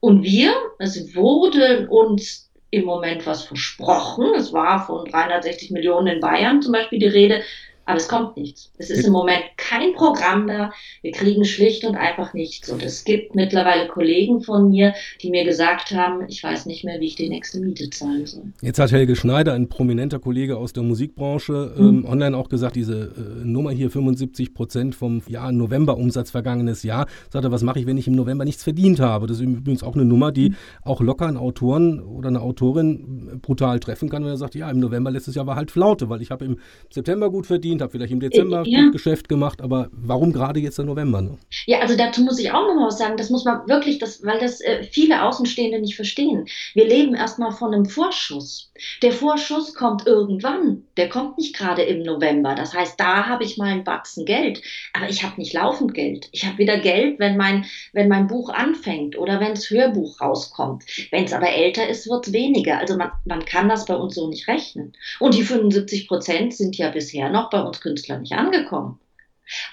Und 0.00 0.22
wir, 0.22 0.52
es 0.78 1.14
wurde 1.14 1.88
uns 1.88 2.50
im 2.70 2.84
Moment 2.84 3.26
was 3.26 3.44
versprochen. 3.44 4.34
Es 4.36 4.52
war 4.52 4.84
von 4.84 5.06
360 5.06 5.70
Millionen 5.70 6.08
in 6.08 6.20
Bayern 6.20 6.60
zum 6.60 6.72
Beispiel 6.72 6.98
die 6.98 7.06
Rede. 7.06 7.42
Aber 7.86 7.98
es 7.98 8.08
kommt 8.08 8.36
nichts. 8.36 8.70
Es 8.78 8.90
ist 8.90 9.06
im 9.06 9.12
Moment 9.12 9.42
kein 9.56 9.92
Programm 9.94 10.46
da. 10.46 10.72
Wir 11.02 11.12
kriegen 11.12 11.44
schlicht 11.44 11.84
und 11.84 11.96
einfach 11.96 12.34
nichts. 12.34 12.70
Und 12.70 12.82
es 12.82 13.04
gibt 13.04 13.34
mittlerweile 13.34 13.88
Kollegen 13.88 14.40
von 14.40 14.70
mir, 14.70 14.94
die 15.22 15.30
mir 15.30 15.44
gesagt 15.44 15.90
haben, 15.90 16.26
ich 16.28 16.42
weiß 16.42 16.66
nicht 16.66 16.84
mehr, 16.84 17.00
wie 17.00 17.06
ich 17.06 17.16
die 17.16 17.28
nächste 17.28 17.60
Miete 17.60 17.90
zahlen 17.90 18.26
soll. 18.26 18.44
Jetzt 18.62 18.78
hat 18.78 18.92
Helge 18.92 19.16
Schneider, 19.16 19.52
ein 19.52 19.68
prominenter 19.68 20.18
Kollege 20.18 20.56
aus 20.56 20.72
der 20.72 20.82
Musikbranche, 20.82 21.74
mhm. 21.76 21.88
ähm, 21.88 22.04
online 22.06 22.36
auch 22.36 22.48
gesagt, 22.48 22.76
diese 22.76 23.12
äh, 23.16 23.44
Nummer 23.44 23.70
hier 23.70 23.90
75 23.90 24.54
Prozent 24.54 24.94
vom 24.94 25.22
Jahr 25.26 25.52
November-Umsatz 25.52 26.30
vergangenes 26.30 26.82
Jahr. 26.82 27.06
Sagt 27.30 27.44
er, 27.44 27.52
was 27.52 27.62
mache 27.62 27.78
ich, 27.78 27.86
wenn 27.86 27.98
ich 27.98 28.08
im 28.08 28.14
November 28.14 28.44
nichts 28.44 28.62
verdient 28.62 29.00
habe? 29.00 29.26
Das 29.26 29.38
ist 29.38 29.42
übrigens 29.42 29.82
auch 29.82 29.94
eine 29.94 30.04
Nummer, 30.04 30.32
die 30.32 30.50
mhm. 30.50 30.56
auch 30.82 31.00
locker 31.00 31.26
ein 31.26 31.36
Autoren 31.36 32.00
oder 32.00 32.28
eine 32.28 32.40
Autorin 32.40 33.40
brutal 33.42 33.80
treffen 33.80 34.08
kann, 34.08 34.22
wenn 34.24 34.30
er 34.30 34.36
sagt, 34.36 34.54
ja, 34.54 34.70
im 34.70 34.78
November 34.78 35.10
letztes 35.10 35.34
Jahr 35.34 35.46
war 35.46 35.56
halt 35.56 35.70
Flaute, 35.70 36.08
weil 36.08 36.22
ich 36.22 36.30
habe 36.30 36.44
im 36.44 36.58
September 36.90 37.30
gut 37.30 37.46
verdient, 37.46 37.73
habe 37.82 37.92
vielleicht 37.92 38.12
im 38.12 38.20
Dezember 38.20 38.64
ja. 38.66 38.82
gut 38.82 38.92
Geschäft 38.92 39.28
gemacht, 39.28 39.60
aber 39.60 39.88
warum 39.92 40.32
gerade 40.32 40.60
jetzt 40.60 40.78
der 40.78 40.84
November? 40.84 41.22
Ne? 41.22 41.38
Ja, 41.66 41.80
also 41.80 41.96
dazu 41.96 42.22
muss 42.22 42.38
ich 42.38 42.50
auch 42.50 42.66
noch 42.66 42.74
mal 42.74 42.86
was 42.86 42.98
sagen, 42.98 43.16
das 43.16 43.30
muss 43.30 43.44
man 43.44 43.66
wirklich, 43.68 43.98
das, 43.98 44.24
weil 44.24 44.38
das 44.38 44.60
äh, 44.60 44.84
viele 44.84 45.22
Außenstehende 45.22 45.80
nicht 45.80 45.96
verstehen. 45.96 46.46
Wir 46.74 46.86
leben 46.86 47.14
erstmal 47.14 47.52
von 47.52 47.74
einem 47.74 47.86
Vorschuss. 47.86 48.70
Der 49.02 49.12
Vorschuss 49.12 49.74
kommt 49.74 50.06
irgendwann, 50.06 50.82
der 50.96 51.08
kommt 51.08 51.38
nicht 51.38 51.56
gerade 51.56 51.82
im 51.82 52.02
November. 52.02 52.54
Das 52.54 52.74
heißt, 52.74 52.98
da 52.98 53.26
habe 53.26 53.44
ich 53.44 53.56
mal 53.56 53.68
ein 53.68 53.84
Batzen 53.84 54.24
Geld, 54.24 54.62
aber 54.92 55.08
ich 55.08 55.22
habe 55.22 55.40
nicht 55.40 55.52
laufend 55.52 55.94
Geld. 55.94 56.28
Ich 56.32 56.44
habe 56.44 56.58
wieder 56.58 56.78
Geld, 56.78 57.18
wenn 57.18 57.36
mein, 57.36 57.66
wenn 57.92 58.08
mein 58.08 58.26
Buch 58.26 58.48
anfängt 58.48 59.16
oder 59.16 59.40
wenn 59.40 59.54
das 59.54 59.70
Hörbuch 59.70 60.20
rauskommt. 60.20 60.84
Wenn 61.10 61.24
es 61.24 61.32
aber 61.32 61.50
älter 61.50 61.88
ist, 61.88 62.08
wird 62.08 62.26
es 62.26 62.32
weniger. 62.32 62.78
Also 62.78 62.96
man, 62.96 63.12
man 63.24 63.44
kann 63.44 63.68
das 63.68 63.84
bei 63.84 63.94
uns 63.94 64.14
so 64.14 64.28
nicht 64.28 64.48
rechnen. 64.48 64.92
Und 65.20 65.34
die 65.34 65.42
75 65.42 66.08
Prozent 66.08 66.54
sind 66.54 66.76
ja 66.76 66.90
bisher 66.90 67.30
noch 67.30 67.50
bei 67.50 67.60
uns 67.64 67.80
Künstlern 67.80 68.22
nicht 68.22 68.32
angekommen. 68.32 68.98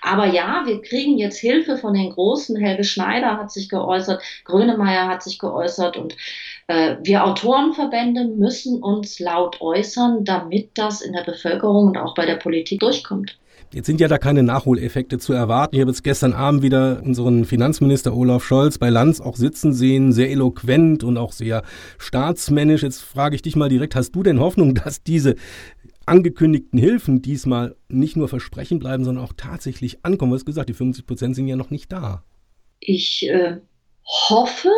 Aber 0.01 0.25
ja, 0.25 0.63
wir 0.65 0.81
kriegen 0.81 1.17
jetzt 1.17 1.39
Hilfe 1.39 1.77
von 1.77 1.93
den 1.93 2.09
Großen. 2.11 2.57
Helge 2.57 2.83
Schneider 2.83 3.37
hat 3.37 3.51
sich 3.51 3.69
geäußert, 3.69 4.21
Grönemeyer 4.43 5.07
hat 5.07 5.23
sich 5.23 5.39
geäußert 5.39 5.95
und 5.95 6.15
äh, 6.67 6.97
wir 7.01 7.25
Autorenverbände 7.25 8.25
müssen 8.25 8.83
uns 8.83 9.19
laut 9.19 9.61
äußern, 9.61 10.25
damit 10.25 10.71
das 10.75 11.01
in 11.01 11.13
der 11.13 11.23
Bevölkerung 11.23 11.87
und 11.87 11.97
auch 11.97 12.15
bei 12.15 12.25
der 12.25 12.35
Politik 12.35 12.81
durchkommt. 12.81 13.37
Jetzt 13.73 13.85
sind 13.85 14.01
ja 14.01 14.09
da 14.09 14.17
keine 14.17 14.43
Nachholeffekte 14.43 15.17
zu 15.17 15.31
erwarten. 15.31 15.75
Ich 15.75 15.81
habe 15.81 15.91
jetzt 15.91 16.03
gestern 16.03 16.33
Abend 16.33 16.61
wieder 16.61 17.01
unseren 17.05 17.45
Finanzminister 17.45 18.13
Olaf 18.13 18.43
Scholz 18.43 18.77
bei 18.77 18.89
Lanz 18.89 19.21
auch 19.21 19.37
sitzen 19.37 19.71
sehen, 19.71 20.11
sehr 20.11 20.29
eloquent 20.29 21.05
und 21.05 21.17
auch 21.17 21.31
sehr 21.31 21.63
staatsmännisch. 21.97 22.83
Jetzt 22.83 23.01
frage 23.01 23.35
ich 23.35 23.43
dich 23.43 23.55
mal 23.55 23.69
direkt, 23.69 23.95
hast 23.95 24.11
du 24.11 24.23
denn 24.23 24.41
Hoffnung, 24.41 24.75
dass 24.75 25.03
diese 25.03 25.35
angekündigten 26.05 26.79
Hilfen 26.79 27.21
diesmal 27.21 27.75
nicht 27.87 28.15
nur 28.15 28.27
Versprechen 28.27 28.79
bleiben, 28.79 29.03
sondern 29.03 29.23
auch 29.23 29.33
tatsächlich 29.35 30.05
ankommen? 30.05 30.31
Du 30.31 30.35
hast 30.35 30.45
gesagt, 30.45 30.69
die 30.69 30.73
50 30.73 31.05
Prozent 31.05 31.35
sind 31.35 31.47
ja 31.47 31.55
noch 31.55 31.69
nicht 31.69 31.91
da. 31.91 32.23
Ich 32.79 33.27
äh, 33.29 33.57
hoffe, 34.05 34.69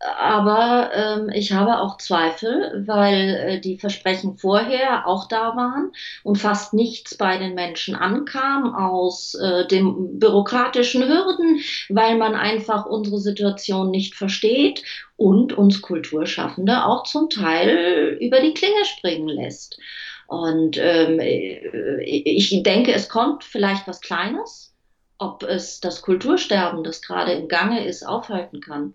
aber 0.00 0.90
ähm, 0.94 1.28
ich 1.34 1.52
habe 1.52 1.80
auch 1.80 1.98
Zweifel, 1.98 2.84
weil 2.86 3.34
äh, 3.34 3.60
die 3.60 3.78
Versprechen 3.78 4.36
vorher 4.36 5.08
auch 5.08 5.26
da 5.26 5.56
waren 5.56 5.90
und 6.22 6.36
fast 6.36 6.72
nichts 6.72 7.16
bei 7.16 7.36
den 7.36 7.54
Menschen 7.54 7.96
ankam 7.96 8.74
aus 8.74 9.34
äh, 9.34 9.66
den 9.66 10.20
bürokratischen 10.20 11.02
Hürden, 11.02 11.60
weil 11.88 12.16
man 12.16 12.36
einfach 12.36 12.86
unsere 12.86 13.18
Situation 13.18 13.90
nicht 13.90 14.14
versteht 14.14 14.84
und 15.16 15.52
uns 15.52 15.82
Kulturschaffende 15.82 16.84
auch 16.84 17.02
zum 17.02 17.28
Teil 17.28 18.16
über 18.20 18.40
die 18.40 18.54
Klinge 18.54 18.84
springen 18.84 19.28
lässt. 19.28 19.80
Und 20.28 20.76
ähm, 20.78 21.20
äh, 21.20 22.02
ich 22.04 22.62
denke, 22.62 22.92
es 22.92 23.08
kommt 23.08 23.44
vielleicht 23.44 23.88
was 23.88 24.02
Kleines, 24.02 24.74
ob 25.16 25.42
es 25.42 25.80
das 25.80 26.02
Kultursterben, 26.02 26.84
das 26.84 27.00
gerade 27.00 27.32
im 27.32 27.48
Gange 27.48 27.86
ist, 27.86 28.06
aufhalten 28.06 28.60
kann. 28.60 28.94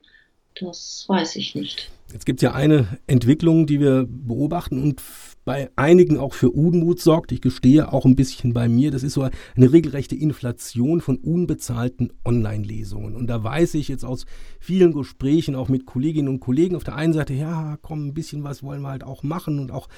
Das 0.60 1.06
weiß 1.08 1.36
ich 1.36 1.56
nicht. 1.56 1.92
Jetzt 2.12 2.26
gibt 2.26 2.40
es 2.40 2.44
ja 2.44 2.54
eine 2.54 3.00
Entwicklung, 3.08 3.66
die 3.66 3.80
wir 3.80 4.06
beobachten 4.08 4.82
und 4.82 5.02
bei 5.46 5.72
einigen 5.76 6.18
auch 6.18 6.34
für 6.34 6.52
Unmut 6.52 7.02
sorgt. 7.02 7.32
Ich 7.32 7.42
gestehe 7.42 7.92
auch 7.92 8.06
ein 8.06 8.16
bisschen 8.16 8.54
bei 8.54 8.70
mir. 8.70 8.92
Das 8.92 9.04
ist 9.04 9.14
so 9.14 9.28
eine 9.56 9.74
regelrechte 9.74 10.16
Inflation 10.16 11.02
von 11.02 11.18
unbezahlten 11.18 12.14
Online-Lesungen. 12.24 13.16
Und 13.16 13.28
da 13.28 13.44
weiß 13.44 13.74
ich 13.74 13.88
jetzt 13.88 14.06
aus 14.06 14.26
vielen 14.60 14.94
Gesprächen 14.94 15.56
auch 15.56 15.70
mit 15.70 15.86
Kolleginnen 15.86 16.30
und 16.30 16.40
Kollegen 16.40 16.76
auf 16.76 16.84
der 16.84 16.96
einen 16.96 17.14
Seite, 17.14 17.34
ja, 17.34 17.78
komm, 17.82 18.08
ein 18.08 18.14
bisschen 18.14 18.44
was 18.44 18.64
wollen 18.64 18.82
wir 18.82 18.90
halt 18.90 19.04
auch 19.04 19.24
machen 19.24 19.60
und 19.60 19.72
auch 19.72 19.90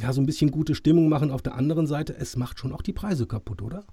ja, 0.00 0.12
so 0.12 0.20
ein 0.22 0.26
bisschen 0.26 0.50
gute 0.50 0.74
Stimmung 0.74 1.08
machen. 1.08 1.30
Auf 1.30 1.42
der 1.42 1.54
anderen 1.54 1.86
Seite, 1.86 2.16
es 2.16 2.36
macht 2.36 2.58
schon 2.58 2.72
auch 2.72 2.82
die 2.82 2.92
Preise 2.92 3.26
kaputt, 3.26 3.62
oder? 3.62 3.84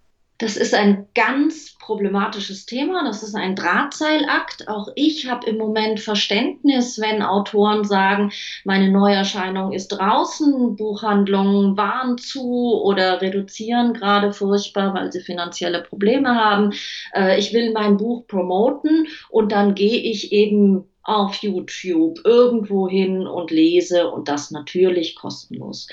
Das 0.42 0.58
ist 0.58 0.74
ein 0.74 1.06
ganz 1.14 1.78
problematisches 1.78 2.66
Thema. 2.66 3.04
Das 3.04 3.22
ist 3.22 3.36
ein 3.36 3.56
Drahtseilakt. 3.56 4.68
Auch 4.68 4.88
ich 4.96 5.30
habe 5.30 5.48
im 5.48 5.58
Moment 5.58 6.00
Verständnis, 6.00 7.00
wenn 7.00 7.22
Autoren 7.22 7.84
sagen, 7.84 8.32
meine 8.64 8.90
Neuerscheinung 8.90 9.72
ist 9.72 9.90
draußen, 9.90 10.76
Buchhandlungen 10.78 11.78
waren 11.78 12.18
zu 12.18 12.82
oder 12.82 13.22
reduzieren 13.22 13.94
gerade 13.94 14.34
furchtbar, 14.34 14.96
weil 14.96 15.12
sie 15.12 15.22
finanzielle 15.22 15.84
Probleme 15.84 16.34
haben. 16.34 16.74
Äh, 17.14 17.38
ich 17.38 17.54
will 17.54 17.72
mein 17.72 17.98
Buch 17.98 18.26
promoten 18.26 19.08
und 19.30 19.52
dann 19.52 19.76
gehe 19.76 20.02
ich 20.02 20.32
eben 20.32 20.91
auf 21.04 21.36
YouTube 21.38 22.20
irgendwo 22.26 22.88
hin 22.88 23.26
und 23.26 23.52
lese 23.52 24.10
und 24.10 24.28
das 24.28 24.52
natürlich 24.52 25.16
kostenlos. 25.16 25.88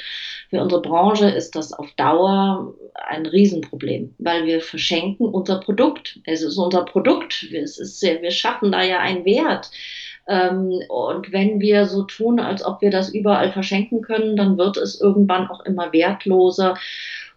Für 0.51 0.61
unsere 0.61 0.83
Branche 0.83 1.29
ist 1.29 1.57
das 1.57 1.73
auf 1.73 1.91
Dauer 1.97 2.75
ein 2.95 3.27
Riesenproblem, 3.27 4.15
weil 4.19 4.47
wir 4.47 4.61
verschenken 4.61 5.27
unser 5.27 5.61
Produkt. 5.61 6.21
Es 6.25 6.43
ist 6.43 6.59
unser 6.59 6.85
Produkt. 6.85 7.47
Es 7.53 7.79
ist 7.79 8.03
wir 8.03 8.31
schaffen 8.31 8.73
da 8.73 8.83
ja 8.83 9.01
einen 9.01 9.25
Wert. 9.25 9.71
Ähm, 10.29 10.83
und 10.89 11.33
wenn 11.33 11.61
wir 11.61 11.87
so 11.87 12.03
tun, 12.03 12.39
als 12.39 12.65
ob 12.65 12.83
wir 12.83 12.91
das 12.91 13.09
überall 13.09 13.51
verschenken 13.51 14.03
können, 14.03 14.37
dann 14.37 14.59
wird 14.59 14.77
es 14.77 15.01
irgendwann 15.01 15.49
auch 15.49 15.65
immer 15.65 15.93
wertloser. 15.93 16.77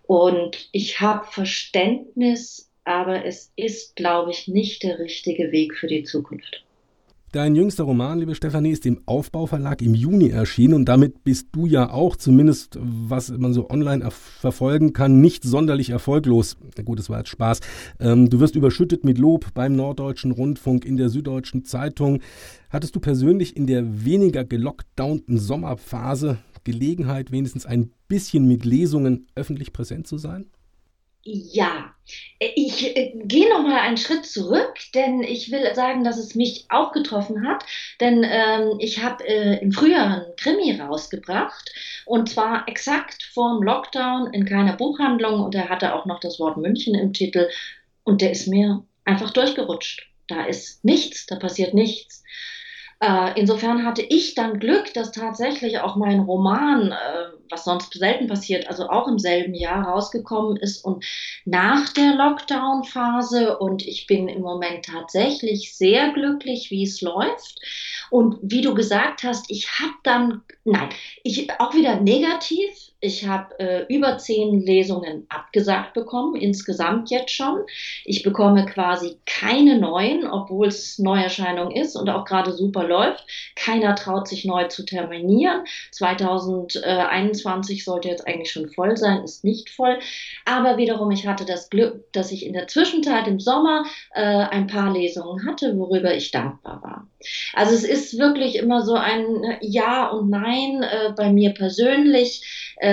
Und 0.04 0.68
ich 0.74 1.00
habe 1.00 1.26
Verständnis, 1.26 2.70
aber 2.84 3.24
es 3.26 3.54
ist, 3.56 3.96
glaube 3.96 4.32
ich, 4.32 4.48
nicht 4.50 4.84
der 4.84 5.00
richtige 5.00 5.52
Weg 5.52 5.76
für 5.76 5.88
die 5.88 6.04
Zukunft. 6.04 6.64
Dein 7.34 7.56
jüngster 7.56 7.86
Roman, 7.86 8.20
liebe 8.20 8.36
Stefanie, 8.36 8.72
ist 8.72 8.86
im 8.86 9.04
Aufbauverlag 9.06 9.82
im 9.82 9.96
Juni 9.96 10.32
erschienen 10.32 10.74
und 10.74 10.86
damit 10.86 11.24
bist 11.24 11.48
du 11.54 11.66
ja 11.66 11.90
auch, 11.90 12.18
zumindest 12.18 12.78
was 12.82 13.30
man 13.30 13.54
so 13.54 13.70
online 13.70 14.06
verfolgen 14.12 14.92
kann, 14.92 15.22
nicht 15.22 15.46
sonderlich 15.46 15.92
erfolglos. 15.92 16.58
Gut, 16.84 17.00
das 17.00 17.10
war 17.10 17.20
jetzt 17.20 17.30
Spaß. 17.30 17.62
Ähm, 18.02 18.30
du 18.30 18.42
wirst 18.42 18.58
überschüttet 18.58 19.06
mit 19.06 19.18
Lob 19.18 19.54
beim 19.54 19.78
Norddeutschen 19.78 20.32
Rundfunk, 20.32 20.84
in 20.84 20.98
der 20.98 21.08
Süddeutschen 21.08 21.64
Zeitung. 21.64 22.20
Hattest 22.70 22.98
du 22.98 23.00
persönlich 23.00 23.56
in 23.56 23.66
der 23.66 24.04
weniger 24.04 24.44
gelockdownten 24.44 25.38
Sommerphase 25.38 26.40
Gelegenheit, 26.66 27.32
wenigstens 27.32 27.66
ein 27.66 27.92
bisschen 28.10 28.46
mit 28.46 28.66
Lesungen 28.66 29.28
öffentlich 29.36 29.72
präsent 29.72 30.06
zu 30.06 30.18
sein? 30.18 30.48
Ja, 31.24 31.91
ich 32.40 32.96
äh, 32.96 33.14
gehe 33.24 33.50
noch 33.50 33.64
mal 33.64 33.80
einen 33.80 33.98
Schritt 33.98 34.26
zurück, 34.26 34.74
denn 34.94 35.22
ich 35.22 35.52
will 35.52 35.74
sagen, 35.76 36.04
dass 36.04 36.18
es 36.18 36.36
mich 36.36 36.66
auch 36.70 36.92
getroffen 36.92 37.48
hat, 37.48 37.66
denn 38.00 38.26
ähm, 38.28 38.76
ich 38.80 39.04
habe 39.04 39.28
äh, 39.28 39.62
im 39.62 39.72
Frühjahr 39.72 40.24
einen 40.24 40.36
Krimi 40.36 40.80
rausgebracht 40.80 41.72
und 42.06 42.30
zwar 42.30 42.68
exakt 42.68 43.24
vorm 43.34 43.64
Lockdown 43.64 44.34
in 44.34 44.46
keiner 44.46 44.76
Buchhandlung 44.76 45.42
und 45.42 45.56
er 45.56 45.70
hatte 45.70 45.94
auch 45.94 46.06
noch 46.06 46.20
das 46.20 46.40
Wort 46.40 46.58
München 46.58 46.96
im 46.96 47.14
Titel 47.14 47.48
und 48.04 48.22
der 48.22 48.32
ist 48.32 48.48
mir 48.48 48.84
einfach 49.06 49.32
durchgerutscht. 49.32 50.08
Da 50.28 50.46
ist 50.46 50.84
nichts, 50.84 51.26
da 51.26 51.36
passiert 51.36 51.74
nichts. 51.74 52.24
Äh, 53.02 53.40
insofern 53.40 53.84
hatte 53.84 54.04
ich 54.04 54.36
dann 54.36 54.60
Glück, 54.60 54.94
dass 54.94 55.12
tatsächlich 55.12 55.80
auch 55.80 55.96
mein 55.96 56.20
Roman, 56.20 56.92
äh, 56.92 56.96
was 57.50 57.64
sonst 57.66 57.92
selten 57.94 58.28
passiert, 58.28 58.68
also 58.68 58.90
auch 58.90 59.08
im 59.08 59.18
selben 59.18 59.56
Jahr 59.56 59.88
rausgekommen 59.88 60.56
ist 60.58 60.86
und 60.86 61.04
nach 61.44 61.92
der 61.94 62.14
Lockdown-Phase. 62.14 63.58
Und 63.58 63.88
ich 63.88 64.06
bin 64.06 64.28
im 64.28 64.44
Moment 64.44 64.86
tatsächlich 64.86 65.76
sehr 65.76 66.14
glücklich, 66.14 66.70
wie 66.70 66.84
es 66.84 67.02
läuft. 67.02 67.60
Und 68.12 68.38
wie 68.44 68.62
du 68.62 68.76
gesagt 68.76 69.24
hast, 69.24 69.50
ich 69.50 69.68
habe 69.80 69.94
dann, 70.04 70.44
nein, 70.64 70.90
ich 71.24 71.50
auch 71.60 71.74
wieder 71.74 72.00
negativ 72.00 72.91
ich 73.04 73.28
habe 73.28 73.60
äh, 73.60 73.86
über 73.94 74.20
zehn 74.20 74.62
Lesungen 74.62 75.26
abgesagt 75.28 75.96
bekommen, 75.96 76.36
insgesamt 76.36 77.10
jetzt 77.10 77.32
schon. 77.32 77.62
Ich 78.06 78.22
bekomme 78.22 78.68
quasi 78.68 79.18
keine 79.26 79.80
neuen, 79.80 80.28
obwohl 80.28 80.68
es 80.68 81.00
Neuerscheinung 81.00 81.72
ist 81.72 81.96
und 81.96 82.12
auch 82.12 82.26
gerade 82.26 82.54
super 82.54 82.84
läuft. 82.84 83.26
Keiner 83.56 83.96
traut 83.96 84.28
sich 84.28 84.46
neu 84.46 84.68
zu 84.68 84.86
terminieren. 84.86 85.64
2021 85.92 87.84
sollte 87.84 88.08
jetzt 88.08 88.28
eigentlich 88.28 88.52
schon 88.52 88.70
voll 88.70 88.96
sein, 88.96 89.24
ist 89.24 89.44
nicht 89.44 89.72
voll. 89.72 89.98
Aber 90.46 90.78
wiederum, 90.78 91.10
ich 91.10 91.26
hatte 91.26 91.46
das 91.46 91.72
Glück, 91.72 92.14
dass 92.14 92.32
ich 92.32 92.46
in 92.46 92.54
der 92.54 92.68
Zwischenzeit 92.68 93.28
im 93.28 93.40
Sommer 93.40 93.84
äh, 94.14 94.22
ein 94.22 94.68
paar 94.68 94.94
Lesungen 94.94 95.48
hatte, 95.48 95.76
worüber 95.76 96.14
ich 96.14 96.30
dankbar 96.30 96.84
war. 96.84 97.08
Also 97.54 97.74
es 97.74 97.84
ist 97.84 98.20
wirklich 98.20 98.58
immer 98.58 98.82
so 98.84 98.94
ein 98.94 99.58
Ja 99.62 100.10
und 100.10 100.30
Nein 100.30 100.84
äh, 100.84 101.14
bei 101.16 101.32
mir 101.32 101.52
persönlich. 101.56 102.74
Äh, 102.78 102.91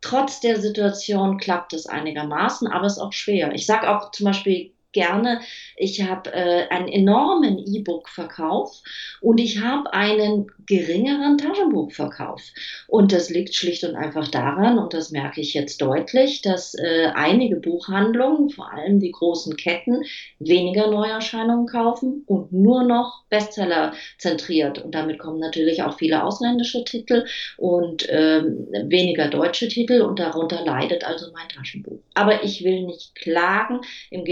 trotz 0.00 0.40
der 0.40 0.60
Situation 0.60 1.38
klappt 1.38 1.72
es 1.72 1.86
einigermaßen, 1.86 2.68
aber 2.68 2.86
es 2.86 2.94
ist 2.94 2.98
auch 2.98 3.12
schwer. 3.12 3.52
Ich 3.52 3.66
sage 3.66 3.90
auch 3.90 4.10
zum 4.10 4.26
Beispiel 4.26 4.72
gerne. 4.92 5.40
Ich 5.76 6.02
habe 6.02 6.32
äh, 6.32 6.68
einen 6.68 6.88
enormen 6.88 7.58
E-Book-Verkauf 7.58 8.82
und 9.20 9.38
ich 9.38 9.60
habe 9.60 9.92
einen 9.92 10.46
geringeren 10.66 11.38
Taschenbuchverkauf. 11.38 12.42
Und 12.86 13.12
das 13.12 13.30
liegt 13.30 13.54
schlicht 13.54 13.84
und 13.84 13.96
einfach 13.96 14.28
daran, 14.28 14.78
und 14.78 14.94
das 14.94 15.10
merke 15.10 15.40
ich 15.40 15.54
jetzt 15.54 15.80
deutlich, 15.80 16.42
dass 16.42 16.74
äh, 16.74 17.08
einige 17.14 17.56
Buchhandlungen, 17.56 18.50
vor 18.50 18.72
allem 18.72 19.00
die 19.00 19.12
großen 19.12 19.56
Ketten, 19.56 20.04
weniger 20.38 20.88
Neuerscheinungen 20.88 21.66
kaufen 21.66 22.24
und 22.26 22.52
nur 22.52 22.84
noch 22.84 23.24
Bestseller 23.28 23.92
zentriert. 24.18 24.78
Und 24.78 24.94
damit 24.94 25.18
kommen 25.18 25.38
natürlich 25.38 25.82
auch 25.82 25.98
viele 25.98 26.24
ausländische 26.24 26.84
Titel 26.84 27.24
und 27.56 28.06
ähm, 28.08 28.68
weniger 28.86 29.28
deutsche 29.28 29.68
Titel 29.68 30.02
und 30.02 30.18
darunter 30.18 30.64
leidet 30.64 31.04
also 31.04 31.26
mein 31.32 31.48
Taschenbuch. 31.48 32.00
Aber 32.14 32.44
ich 32.44 32.64
will 32.64 32.82
nicht 32.82 33.14
klagen, 33.14 33.80
im 34.10 34.24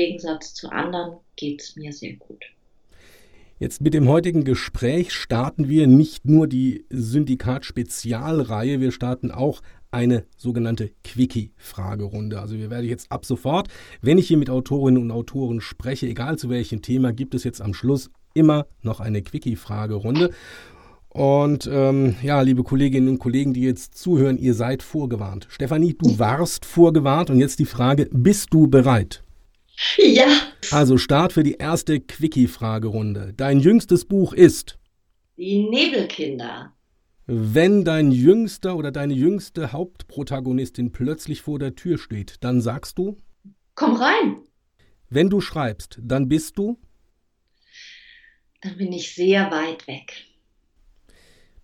Zu 0.55 0.71
anderen 0.71 1.19
geht 1.37 1.63
es 1.63 1.77
mir 1.77 1.93
sehr 1.93 2.15
gut. 2.15 2.45
Jetzt 3.59 3.81
mit 3.81 3.93
dem 3.93 4.09
heutigen 4.09 4.45
Gespräch 4.45 5.13
starten 5.13 5.69
wir 5.69 5.89
nicht 5.89 6.25
nur 6.25 6.47
die 6.47 6.85
Syndikat-Spezialreihe, 6.91 8.79
wir 8.79 8.93
starten 8.93 9.33
auch 9.33 9.63
eine 9.91 10.25
sogenannte 10.37 10.93
Quickie-Fragerunde. 11.03 12.41
Also 12.41 12.57
wir 12.57 12.71
werden 12.71 12.89
jetzt 12.89 13.11
ab 13.11 13.25
sofort, 13.25 13.69
wenn 14.01 14.19
ich 14.19 14.29
hier 14.29 14.37
mit 14.37 14.51
Autorinnen 14.51 15.03
und 15.03 15.11
Autoren 15.11 15.61
spreche, 15.61 16.07
egal 16.07 16.39
zu 16.39 16.51
welchem 16.51 16.83
Thema, 16.83 17.13
gibt 17.13 17.35
es 17.35 17.43
jetzt 17.43 17.61
am 17.61 17.75
Schluss 17.75 18.11
immer 18.33 18.67
noch 18.83 19.01
eine 19.01 19.23
Quickie-Fragerunde. 19.23 20.31
Und 21.09 21.69
ähm, 21.73 22.15
ja, 22.23 22.43
liebe 22.43 22.63
Kolleginnen 22.63 23.09
und 23.09 23.19
Kollegen, 23.19 23.55
die 23.55 23.63
jetzt 23.63 23.97
zuhören, 23.97 24.39
ihr 24.39 24.55
seid 24.55 24.83
vorgewarnt. 24.83 25.47
Stefanie, 25.51 25.95
du 25.95 26.19
warst 26.19 26.65
vorgewarnt 26.65 27.31
und 27.31 27.39
jetzt 27.39 27.59
die 27.59 27.65
Frage, 27.65 28.09
bist 28.13 28.53
du 28.53 28.69
bereit? 28.69 29.25
Ja. 29.97 30.27
Also 30.71 30.99
Start 30.99 31.33
für 31.33 31.43
die 31.43 31.55
erste 31.55 32.01
Quickie-Fragerunde. 32.01 33.33
Dein 33.37 33.61
jüngstes 33.61 34.05
Buch 34.05 34.33
ist? 34.33 34.79
Die 35.37 35.69
Nebelkinder. 35.69 36.73
Wenn 37.27 37.85
dein 37.85 38.11
jüngster 38.11 38.77
oder 38.77 38.91
deine 38.91 39.15
jüngste 39.15 39.73
Hauptprotagonistin 39.73 40.93
plötzlich 40.93 41.43
vor 41.43 41.59
der 41.59 41.75
Tür 41.75 41.99
steht, 41.99 42.37
dann 42.41 42.61
sagst 42.61 42.99
du? 42.99 43.21
Komm 43.75 43.97
rein. 43.97 44.39
Wenn 45.11 45.31
du 45.31 45.41
schreibst, 45.41 45.99
dann 46.03 46.29
bist 46.29 46.59
du? 46.59 46.79
Dann 48.63 48.77
bin 48.77 48.93
ich 48.93 49.15
sehr 49.15 49.51
weit 49.51 49.87
weg. 49.87 50.27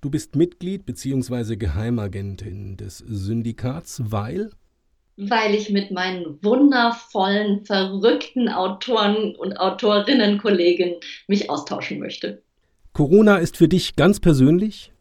Du 0.01 0.11
bist 0.11 0.37
Mitglied 0.37 0.87
bzw. 0.87 1.57
Geheimagentin 1.57 2.77
des 2.77 2.99
Syndikats, 2.99 4.03
weil? 4.05 4.51
Weil 5.17 5.55
ich 5.55 5.71
mit 5.71 5.91
meinen 5.91 6.43
wundervollen, 6.43 7.65
verrückten 7.65 8.49
Autoren 8.49 9.35
und 9.37 9.57
Autorinnenkollegen 9.57 10.97
mich 11.29 11.51
austauschen 11.51 11.99
möchte. 12.01 12.43
Corona 12.93 13.39
ist 13.39 13.57
für 13.57 13.69
dich 13.69 13.97
ganz 13.97 14.21
persönlich? 14.21 14.93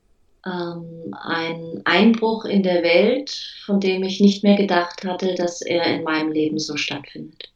Ähm, 0.46 1.16
ein 1.22 1.82
Einbruch 1.86 2.46
in 2.46 2.64
der 2.64 2.84
Welt, 2.84 3.32
von 3.66 3.80
dem 3.80 4.04
ich 4.04 4.20
nicht 4.20 4.44
mehr 4.44 4.58
gedacht 4.58 5.06
hatte, 5.06 5.36
dass 5.36 5.62
er 5.62 5.86
in 5.86 6.04
meinem 6.04 6.32
Leben 6.32 6.60
so 6.60 6.76
stattfindet. 6.76 7.54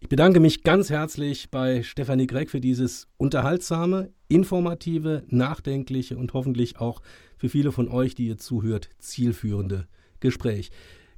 Ich 0.00 0.08
bedanke 0.08 0.40
mich 0.40 0.64
ganz 0.64 0.90
herzlich 0.90 1.50
bei 1.50 1.84
Stefanie 1.84 2.26
Gregg 2.26 2.50
für 2.50 2.60
dieses 2.60 3.06
unterhaltsame, 3.18 4.10
informative, 4.28 5.22
nachdenkliche 5.28 6.16
und 6.16 6.34
hoffentlich 6.34 6.80
auch 6.80 7.02
für 7.36 7.48
viele 7.48 7.70
von 7.70 7.88
euch, 7.88 8.16
die 8.16 8.26
ihr 8.26 8.36
zuhört, 8.36 8.88
zielführende 8.98 9.86
Gespräch. 10.18 10.70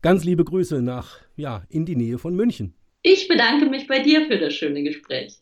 Ganz 0.04 0.22
liebe 0.22 0.44
Grüße 0.44 0.82
nach, 0.82 1.16
ja, 1.34 1.64
in 1.70 1.86
die 1.86 1.96
Nähe 1.96 2.18
von 2.18 2.36
München. 2.36 2.74
Ich 3.00 3.26
bedanke 3.26 3.70
mich 3.70 3.86
bei 3.86 4.00
dir 4.00 4.26
für 4.26 4.36
das 4.36 4.52
schöne 4.52 4.82
Gespräch. 4.82 5.38